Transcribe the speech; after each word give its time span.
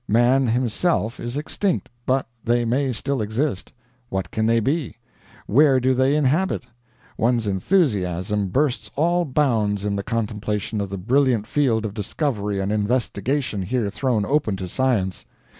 Man 0.07 0.47
himself 0.47 1.19
is 1.19 1.37
extinct, 1.37 1.87
but 2.07 2.25
they 2.43 2.65
may 2.65 2.91
still 2.91 3.21
exist. 3.21 3.71
What 4.09 4.31
can 4.31 4.47
they 4.47 4.59
be? 4.59 4.95
Where 5.45 5.79
do 5.79 5.93
they 5.93 6.15
inhabit? 6.15 6.63
One's 7.19 7.45
enthusiasm 7.45 8.47
bursts 8.47 8.89
all 8.95 9.25
bounds 9.25 9.85
in 9.85 9.95
the 9.95 10.01
contemplation 10.01 10.81
of 10.81 10.89
the 10.89 10.97
brilliant 10.97 11.45
field 11.45 11.85
of 11.85 11.93
discovery 11.93 12.59
and 12.59 12.71
investigation 12.71 13.61
here 13.61 13.91
thrown 13.91 14.25
open 14.25 14.55
to 14.55 14.67
science. 14.67 15.23